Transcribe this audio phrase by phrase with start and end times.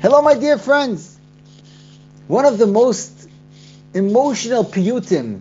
[0.00, 1.18] Hello, my dear friends.
[2.26, 3.28] One of the most
[3.92, 5.40] emotional piyutim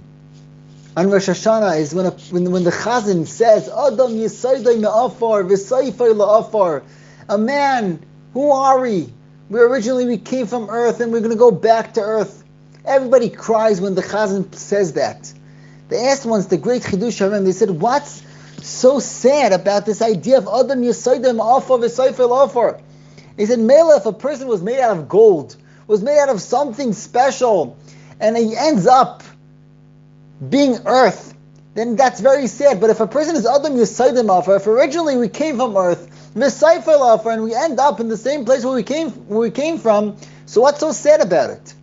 [0.97, 6.84] on Rosh Hashanah is when, a, when, when the Chazan says, Adam me'afar la'afar.
[7.30, 9.07] A man, who are we?
[9.50, 12.44] We originally we came from earth and we're going to go back to earth.
[12.84, 15.32] Everybody cries when the Chazan says that.
[15.88, 18.21] They asked once the great Chidushei Harim, they said, what's
[18.62, 22.82] so sad about this idea of Adam yisaydai me'afar v'sayfai la'afar?
[23.40, 25.56] He said, Mela, if a person was made out of gold,
[25.88, 27.78] was made out of something special,
[28.20, 29.24] and he ends up
[30.50, 31.34] being earth,
[31.74, 32.81] then that's very sad.
[32.81, 37.16] But if a person is Adam Yisaidim Afar, if originally we came from earth, Misaifel
[37.16, 39.78] Afar, and we end up in the same place where we came where we came
[39.78, 41.73] from, so what's so sad about it?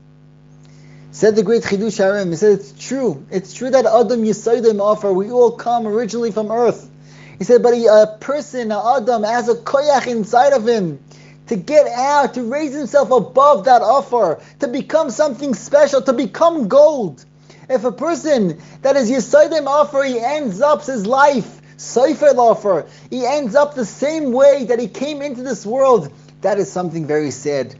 [1.11, 3.25] Said the great Chidushei Harim, he said it's true.
[3.30, 6.91] It's true that Adam Yisaidim Afar, we all come originally from earth.
[7.38, 11.00] He said, but a person, Adam, has a koyach inside of him
[11.48, 16.69] to get out, to raise himself above that offer, to become something special, to become
[16.69, 17.25] gold.
[17.69, 23.27] If a person that is Yisaidim offer, he ends up his life, Seifel offer, he
[23.27, 27.30] ends up the same way that he came into this world, that is something very
[27.30, 27.74] sad.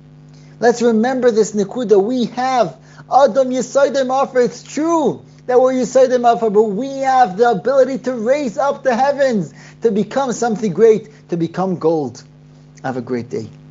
[0.59, 2.03] Let's remember this Nikuda.
[2.03, 2.77] We have
[3.13, 4.41] Adam Yisaidim offer.
[4.41, 8.97] It's true that we're Yisaidim offer, but we have the ability to raise up the
[8.97, 12.25] heavens, to become something great, to become gold.
[12.87, 13.66] Have a great day.